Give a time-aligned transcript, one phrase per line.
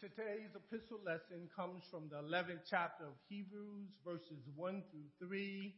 [0.00, 5.74] Today's epistle lesson comes from the 11th chapter of Hebrews, verses 1 through 3,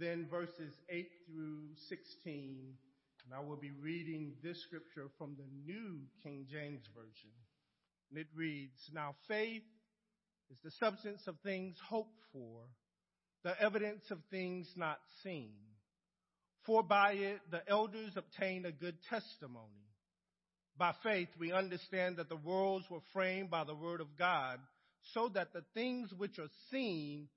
[0.00, 1.60] then verses 8 through
[1.90, 2.72] 16.
[3.26, 7.36] And I will be reading this scripture from the New King James Version.
[8.08, 9.68] And it reads, Now faith
[10.50, 12.62] is the substance of things hoped for,
[13.42, 15.52] the evidence of things not seen.
[16.64, 19.84] For by it the elders obtain a good testimony.
[20.76, 24.58] By faith, we understand that the worlds were framed by the word of God,
[25.12, 27.28] so that the things which are seen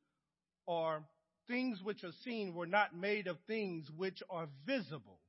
[0.67, 1.03] are
[1.47, 5.19] things which are seen were not made of things which are visible.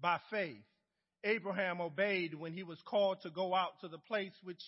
[0.00, 0.62] By faith,
[1.24, 4.62] Abraham obeyed when he was called to go out to the place which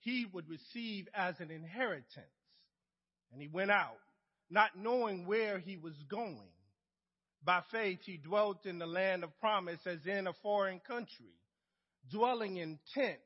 [0.00, 2.26] he would receive as an inheritance.
[3.32, 3.98] And he went out,
[4.50, 6.50] not knowing where he was going.
[7.44, 11.34] By faith, he dwelt in the land of promise as in a foreign country
[12.10, 13.20] dwelling in tents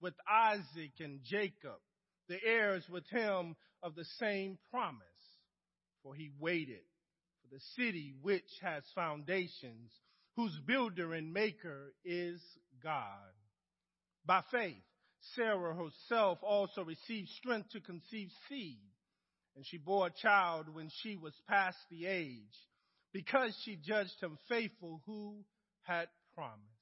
[0.00, 1.78] with Isaac and Jacob,
[2.28, 5.02] the heirs with him of the same promise.
[6.02, 6.84] For he waited
[7.42, 9.92] for the city which has foundations,
[10.36, 12.40] whose builder and maker is
[12.82, 13.34] God.
[14.24, 14.82] By faith,
[15.34, 18.80] Sarah herself also received strength to conceive seed,
[19.56, 22.56] and she bore a child when she was past the age,
[23.12, 25.44] because she judged him faithful who
[25.82, 26.79] had promised.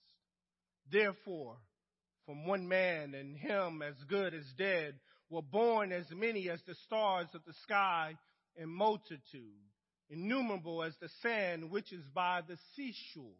[0.90, 1.56] Therefore,
[2.26, 4.94] from one man and him as good as dead
[5.30, 8.16] were born as many as the stars of the sky
[8.56, 9.60] in multitude,
[10.10, 13.32] innumerable as the sand which is by the seashore.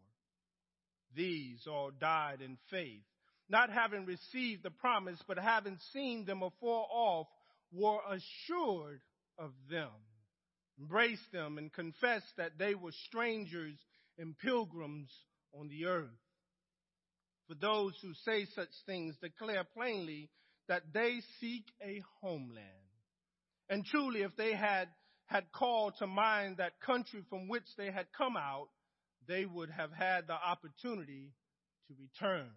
[1.14, 3.02] These all died in faith,
[3.48, 7.26] not having received the promise, but having seen them afar off,
[7.72, 9.00] were assured
[9.38, 9.90] of them,
[10.78, 13.76] embraced them, and confessed that they were strangers
[14.18, 15.10] and pilgrims
[15.58, 16.08] on the earth.
[17.48, 20.28] For those who say such things declare plainly
[20.68, 22.66] that they seek a homeland.
[23.70, 24.88] And truly, if they had,
[25.26, 28.68] had called to mind that country from which they had come out,
[29.26, 31.32] they would have had the opportunity
[31.86, 32.50] to return.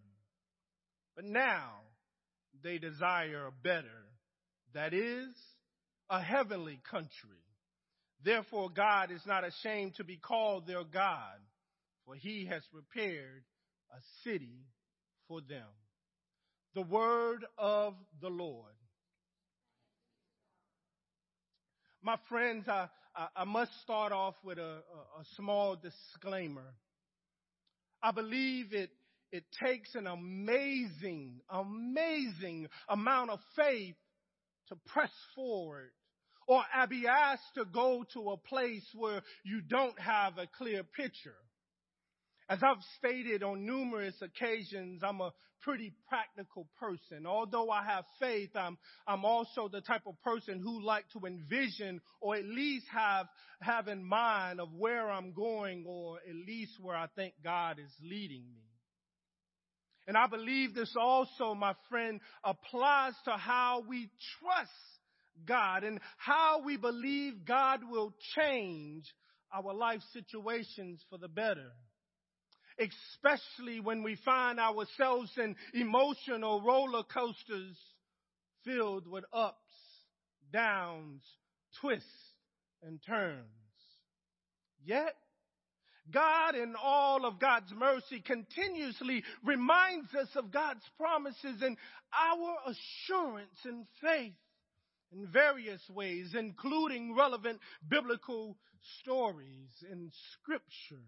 [1.15, 1.71] But now
[2.61, 4.07] they desire a better,
[4.73, 5.33] that is,
[6.09, 7.39] a heavenly country.
[8.23, 11.39] Therefore, God is not ashamed to be called their God,
[12.05, 13.43] for he has prepared
[13.91, 14.65] a city
[15.31, 15.67] for them.
[16.75, 18.73] The word of the Lord.
[22.03, 22.89] My friends, I,
[23.33, 26.73] I, must start off with a, a, a small disclaimer.
[28.03, 28.89] I believe it,
[29.31, 33.95] it takes an amazing, amazing amount of faith
[34.67, 35.91] to press forward
[36.45, 41.37] or be asked to go to a place where you don't have a clear picture.
[42.51, 45.31] As I've stated on numerous occasions, I'm a
[45.61, 47.25] pretty practical person.
[47.25, 52.01] Although I have faith, I'm, I'm also the type of person who like to envision
[52.19, 53.27] or at least have,
[53.61, 57.93] have in mind of where I'm going or at least where I think God is
[58.03, 58.67] leading me.
[60.05, 64.09] And I believe this also, my friend, applies to how we
[64.41, 64.71] trust
[65.47, 69.05] God and how we believe God will change
[69.53, 71.71] our life situations for the better
[72.81, 77.77] especially when we find ourselves in emotional roller coasters
[78.65, 79.57] filled with ups,
[80.51, 81.21] downs,
[81.79, 82.07] twists,
[82.83, 83.45] and turns.
[84.83, 85.15] Yet,
[86.11, 91.77] God in all of God's mercy continuously reminds us of God's promises and
[92.13, 94.33] our assurance and faith
[95.13, 98.57] in various ways, including relevant biblical
[99.01, 101.03] stories in scripture.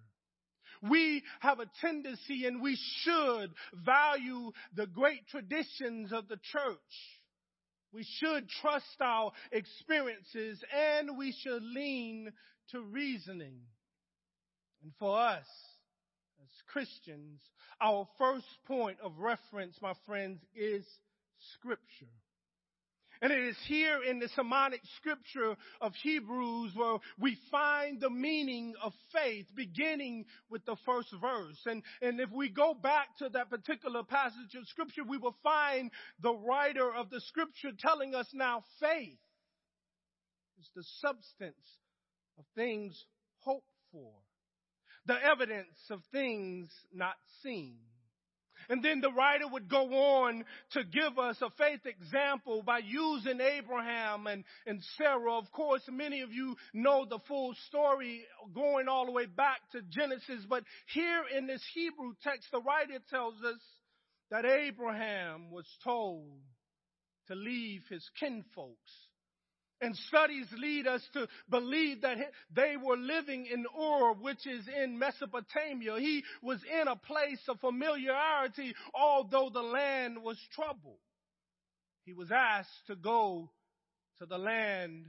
[0.82, 6.78] We have a tendency and we should value the great traditions of the church.
[7.92, 12.32] We should trust our experiences and we should lean
[12.72, 13.60] to reasoning.
[14.82, 15.46] And for us,
[16.42, 17.40] as Christians,
[17.80, 20.86] our first point of reference, my friends, is
[21.56, 22.12] scripture.
[23.22, 28.74] And it is here in the Sermonic scripture of Hebrews where we find the meaning
[28.82, 31.60] of faith beginning with the first verse.
[31.66, 35.92] And, and if we go back to that particular passage of scripture, we will find
[36.22, 39.20] the writer of the scripture telling us now faith
[40.60, 41.78] is the substance
[42.38, 43.06] of things
[43.40, 44.12] hoped for,
[45.06, 47.78] the evidence of things not seen.
[48.70, 53.40] And then the writer would go on to give us a faith example by using
[53.40, 55.38] Abraham and, and Sarah.
[55.38, 58.24] Of course, many of you know the full story
[58.54, 60.64] going all the way back to Genesis, but
[60.94, 63.60] here in this Hebrew text, the writer tells us
[64.32, 66.40] that Abraham was told
[67.28, 68.92] to leave his kinfolks.
[69.84, 72.18] And studies lead us to believe that
[72.56, 76.00] they were living in Ur, which is in Mesopotamia.
[76.00, 81.00] He was in a place of familiarity, although the land was troubled.
[82.06, 83.52] He was asked to go
[84.20, 85.06] to the land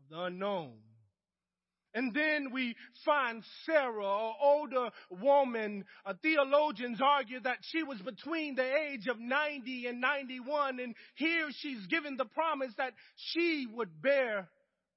[0.00, 0.78] of the unknown.
[1.98, 5.84] And then we find Sarah, an older woman.
[6.06, 10.78] Uh, theologians argue that she was between the age of 90 and 91.
[10.78, 14.48] And here she's given the promise that she would bear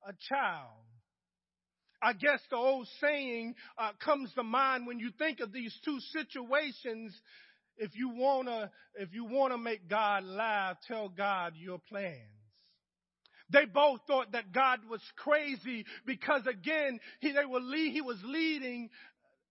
[0.07, 0.69] a child.
[2.03, 5.98] I guess the old saying uh, comes to mind when you think of these two
[6.13, 7.19] situations.
[7.77, 12.40] If you wanna, if you wanna make God laugh, tell God your plans.
[13.51, 18.19] They both thought that God was crazy because again, he, they were lead, he was
[18.24, 18.89] leading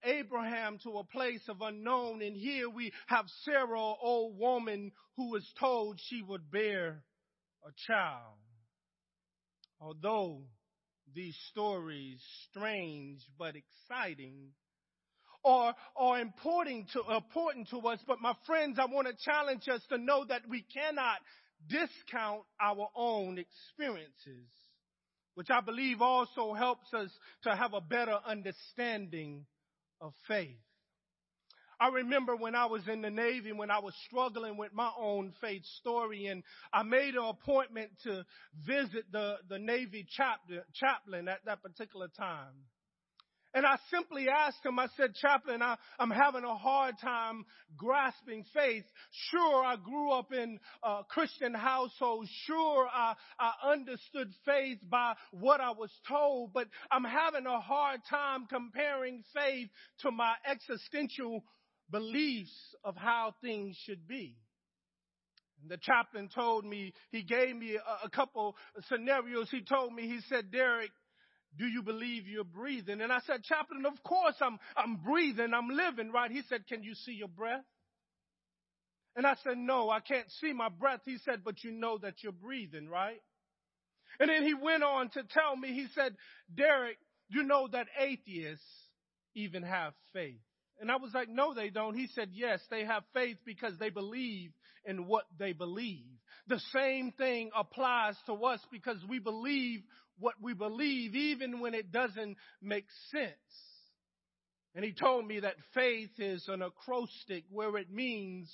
[0.04, 2.22] Abraham to a place of unknown.
[2.22, 7.02] And here we have Sarah, old woman who was told she would bear
[7.66, 8.38] a child.
[9.80, 10.42] Although
[11.14, 12.20] these stories,
[12.50, 14.50] strange but exciting,
[15.44, 17.98] are, are important to, important to us.
[18.06, 21.18] But my friends, I want to challenge us to know that we cannot
[21.68, 24.48] discount our own experiences,
[25.34, 27.10] which I believe also helps us
[27.42, 29.46] to have a better understanding
[30.00, 30.58] of faith.
[31.80, 35.32] I remember when I was in the Navy, when I was struggling with my own
[35.40, 36.42] faith story, and
[36.74, 38.26] I made an appointment to
[38.66, 40.06] visit the, the Navy
[40.78, 42.66] chaplain at that particular time.
[43.52, 47.44] And I simply asked him, I said, Chaplain, I, am having a hard time
[47.76, 48.84] grasping faith.
[49.30, 52.28] Sure, I grew up in a Christian household.
[52.46, 58.00] Sure, I, I understood faith by what I was told, but I'm having a hard
[58.08, 59.68] time comparing faith
[60.02, 61.42] to my existential
[61.90, 62.54] beliefs
[62.84, 64.36] of how things should be.
[65.68, 68.56] The chaplain told me, he gave me a, a couple
[68.88, 69.48] scenarios.
[69.50, 70.90] He told me, he said, Derek,
[71.58, 73.00] do you believe you're breathing?
[73.00, 76.30] And I said, Chaplain, of course I'm, I'm breathing, I'm living, right?
[76.30, 77.64] He said, Can you see your breath?
[79.16, 81.00] And I said, No, I can't see my breath.
[81.04, 83.20] He said, But you know that you're breathing, right?
[84.18, 86.14] And then he went on to tell me, he said,
[86.54, 86.98] Derek,
[87.28, 88.64] you know that atheists
[89.34, 90.40] even have faith.
[90.80, 91.94] And I was like, no, they don't.
[91.94, 94.50] He said, yes, they have faith because they believe
[94.84, 96.06] in what they believe.
[96.48, 99.82] The same thing applies to us because we believe
[100.18, 103.32] what we believe even when it doesn't make sense.
[104.74, 108.50] And he told me that faith is an acrostic where it means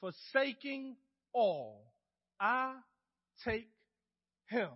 [0.00, 0.96] forsaking
[1.32, 1.92] all.
[2.40, 2.74] I
[3.44, 3.68] take
[4.48, 4.70] him.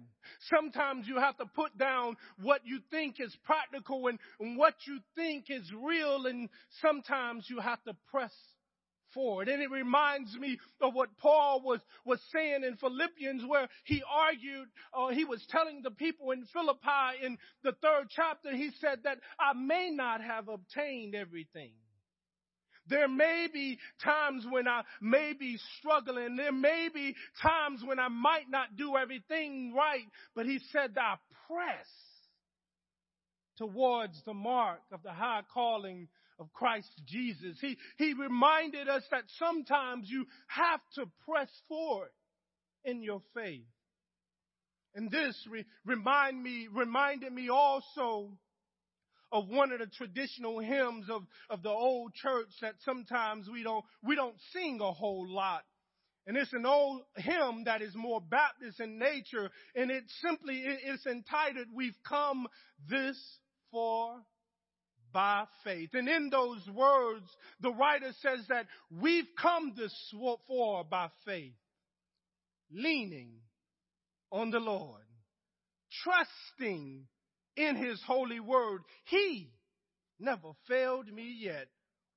[0.54, 4.98] Sometimes you have to put down what you think is practical and, and what you
[5.16, 6.48] think is real and
[6.80, 8.32] sometimes you have to press
[9.12, 9.48] forward.
[9.48, 14.68] And it reminds me of what Paul was, was saying in Philippians where he argued,
[14.94, 19.18] uh, he was telling the people in Philippi in the third chapter, he said that
[19.38, 21.72] I may not have obtained everything.
[22.88, 26.36] There may be times when I may be struggling.
[26.36, 31.16] There may be times when I might not do everything right, but he said I
[31.46, 31.86] press
[33.56, 36.08] towards the mark of the high calling
[36.38, 37.56] of Christ Jesus.
[37.60, 42.10] He, he reminded us that sometimes you have to press forward
[42.84, 43.66] in your faith.
[44.94, 48.32] And this re- remind me, reminded me also
[49.32, 53.84] of one of the traditional hymns of, of the old church that sometimes we don't,
[54.04, 55.62] we don't sing a whole lot.
[56.26, 61.04] And it's an old hymn that is more Baptist in nature, and it simply it's
[61.06, 62.46] entitled, We've Come
[62.88, 63.18] This
[63.72, 64.22] Far
[65.12, 65.90] by faith.
[65.94, 67.26] And in those words,
[67.60, 68.66] the writer says that
[69.00, 69.94] we've come this
[70.48, 71.54] far by faith,
[72.70, 73.32] leaning
[74.30, 75.02] on the Lord,
[76.02, 77.06] trusting
[77.56, 78.82] in his holy word.
[79.04, 79.50] He
[80.18, 81.68] never failed me yet.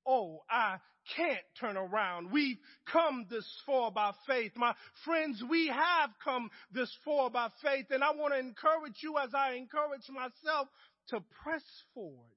[0.07, 0.77] Oh, I
[1.15, 2.31] can't turn around.
[2.31, 2.59] We've
[2.91, 4.51] come this far by faith.
[4.55, 4.73] My
[5.03, 7.87] friends, we have come this far by faith.
[7.89, 10.67] And I want to encourage you as I encourage myself
[11.09, 11.63] to press
[11.93, 12.35] forward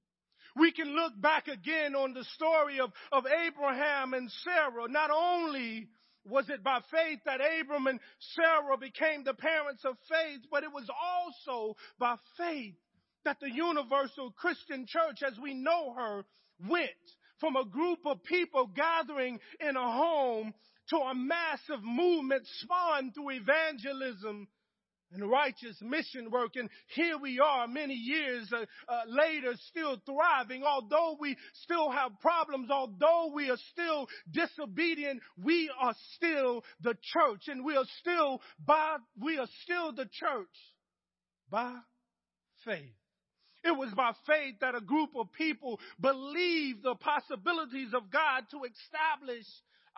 [0.59, 4.89] we can look back again on the story of, of Abraham and Sarah.
[4.89, 5.89] Not only
[6.25, 8.01] was it by faith that Abram and
[8.35, 12.75] Sarah became the parents of faith, but it was also by faith
[13.25, 16.25] that the universal Christian church as we know her
[16.69, 16.91] went
[17.41, 20.53] from a group of people gathering in a home
[20.91, 24.49] to a massive movement spawned through evangelism
[25.13, 26.53] and righteous mission work.
[26.57, 30.65] And here we are many years uh, uh, later still thriving.
[30.65, 37.49] Although we still have problems, although we are still disobedient, we are still the church
[37.49, 40.47] and we are still by, we are still the church
[41.51, 41.75] by
[42.65, 42.93] faith.
[43.65, 48.61] It was by faith that a group of people believed the possibilities of God to
[48.65, 49.47] establish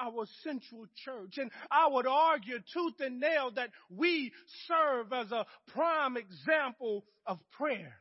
[0.01, 1.37] our central church.
[1.37, 4.33] And I would argue tooth and nail that we
[4.67, 7.95] serve as a prime example of prayer.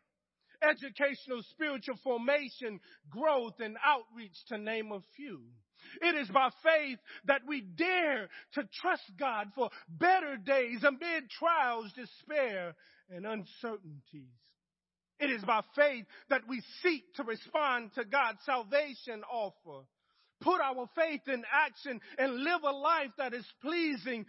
[0.61, 5.41] Educational, spiritual formation, growth, and outreach to name a few.
[6.01, 11.91] It is by faith that we dare to trust God for better days amid trials,
[11.93, 12.75] despair,
[13.09, 14.35] and uncertainties.
[15.19, 19.85] It is by faith that we seek to respond to God's salvation offer
[20.41, 24.25] put our faith in action and live a life that is pleasing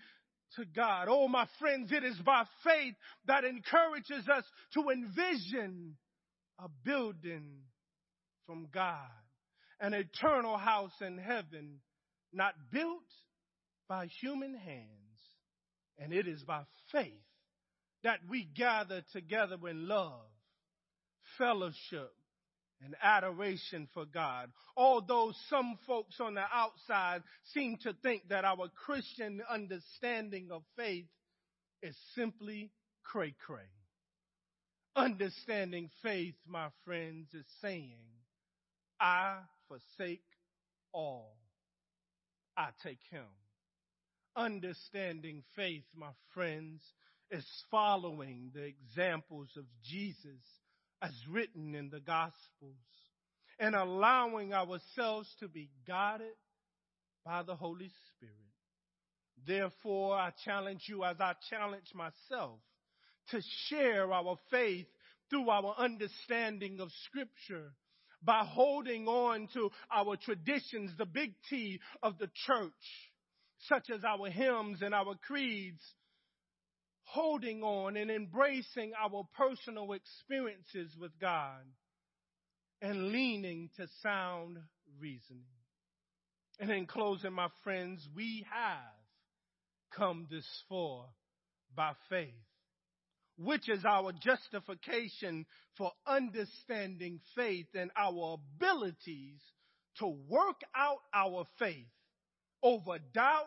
[0.57, 1.07] to God.
[1.09, 2.95] Oh, my friends, it is by faith
[3.27, 4.45] that encourages us
[4.75, 5.97] to envision
[6.59, 7.61] a building
[8.47, 9.09] from God,
[9.81, 11.81] an eternal house in heaven,
[12.33, 13.05] not built
[13.89, 14.89] by human hands.
[15.99, 17.13] And it is by faith
[18.03, 20.30] that we gather together in love,
[21.41, 22.13] fellowship,
[22.85, 24.51] and adoration for God.
[24.77, 31.07] Although some folks on the outside seem to think that our Christian understanding of faith
[31.83, 32.71] is simply
[33.05, 33.69] cray cray.
[34.97, 37.97] Understanding faith, my friends, is saying,
[39.01, 40.25] I forsake
[40.93, 41.37] all.
[42.57, 43.25] I take him.
[44.37, 46.83] Understanding faith, my friends,
[47.31, 50.43] is following the examples of Jesus
[51.03, 52.77] as written in the Gospels
[53.59, 56.35] and allowing ourselves to be guided
[57.25, 58.35] by the Holy Spirit.
[59.47, 62.61] Therefore, I challenge you as I challenge myself
[63.31, 64.87] to share our faith
[65.29, 67.73] through our understanding of Scripture
[68.23, 72.73] by holding on to our traditions, the big T of the church,
[73.69, 75.83] such as our hymns and our creeds,
[77.13, 81.65] holding on and embracing our personal experiences with God
[82.81, 84.59] and leaning to sound
[85.01, 85.43] reasoning.
[86.61, 88.95] And in closing, my friends, we have
[89.97, 91.07] come this far
[91.75, 92.29] by faith,
[93.37, 99.41] which is our justification for understanding faith and our abilities
[99.99, 101.89] to work out our faith
[102.63, 103.47] over doubt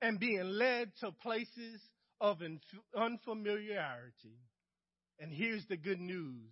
[0.00, 1.80] and being led to places
[2.24, 2.38] of
[2.96, 4.38] unfamiliarity.
[5.20, 6.50] And here's the good news.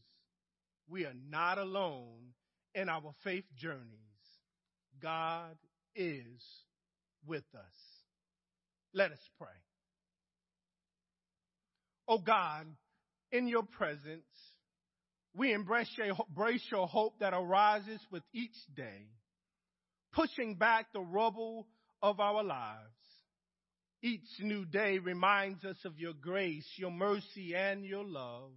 [0.86, 2.34] We are not alone
[2.74, 3.80] in our faith journeys.
[5.00, 5.56] God
[5.96, 6.42] is
[7.26, 7.74] with us.
[8.92, 9.48] Let us pray.
[12.06, 12.66] Oh God,
[13.30, 14.26] in your presence,
[15.34, 19.06] we embrace your, embrace your hope that arises with each day,
[20.12, 21.66] pushing back the rubble
[22.02, 23.01] of our lives
[24.02, 28.50] each new day reminds us of your grace, your mercy, and your love,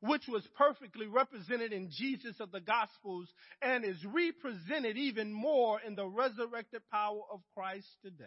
[0.00, 3.28] which was perfectly represented in Jesus of the Gospels
[3.60, 8.24] and is represented even more in the resurrected power of Christ today.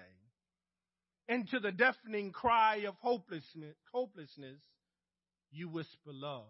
[1.30, 4.60] And to the deafening cry of hopelessness, hopelessness,
[5.52, 6.48] you whisper love.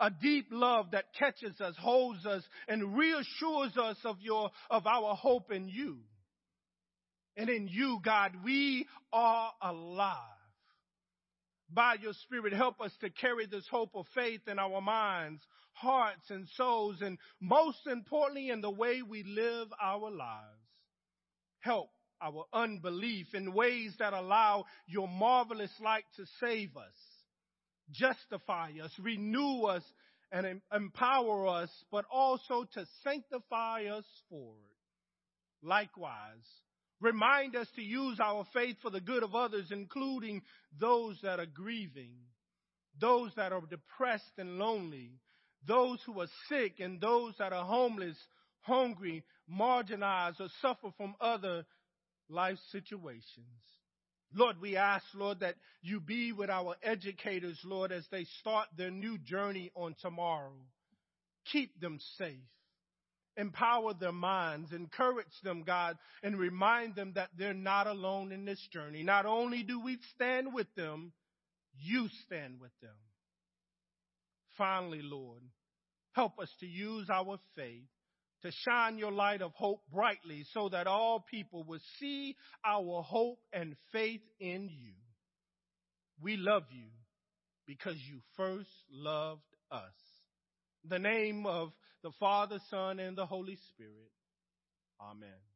[0.00, 5.14] A deep love that catches us, holds us, and reassures us of your, of our
[5.14, 5.98] hope in you.
[7.36, 10.16] And in you, God, we are alive.
[11.70, 15.40] By your Spirit, help us to carry this hope of faith in our minds,
[15.72, 20.58] hearts, and souls, and most importantly, in the way we live our lives.
[21.60, 21.88] Help
[22.20, 26.94] our unbelief in ways that allow your marvelous light to save us,
[27.90, 29.82] justify us, renew us,
[30.30, 35.66] and empower us, but also to sanctify us for it.
[35.66, 36.46] Likewise,
[37.02, 40.42] Remind us to use our faith for the good of others, including
[40.78, 42.12] those that are grieving,
[43.00, 45.18] those that are depressed and lonely,
[45.66, 48.16] those who are sick, and those that are homeless,
[48.60, 51.64] hungry, marginalized, or suffer from other
[52.28, 53.24] life situations.
[54.32, 58.92] Lord, we ask, Lord, that you be with our educators, Lord, as they start their
[58.92, 60.54] new journey on tomorrow.
[61.52, 62.38] Keep them safe.
[63.36, 68.60] Empower their minds, encourage them, God, and remind them that they're not alone in this
[68.72, 69.02] journey.
[69.02, 71.12] Not only do we stand with them,
[71.78, 72.94] you stand with them.
[74.58, 75.42] Finally, Lord,
[76.12, 77.88] help us to use our faith
[78.42, 83.38] to shine your light of hope brightly so that all people will see our hope
[83.52, 84.94] and faith in you.
[86.20, 86.88] We love you
[87.66, 89.94] because you first loved us.
[90.88, 91.72] The name of
[92.02, 94.10] the Father, Son, and the Holy Spirit.
[95.00, 95.51] Amen.